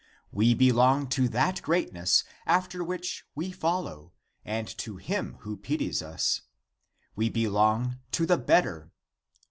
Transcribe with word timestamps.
We 0.31 0.55
belong 0.55 1.09
to 1.09 1.27
that 1.27 1.61
greatness 1.61 2.23
after 2.47 2.83
which 2.83 3.23
we 3.35 3.51
follow, 3.51 4.13
and 4.43 4.67
to 4.79 4.97
him 4.97 5.37
who 5.41 5.55
pities 5.57 6.01
us. 6.01 6.41
We 7.15 7.29
belong 7.29 7.99
to 8.13 8.25
the 8.25 8.39
better. 8.39 8.89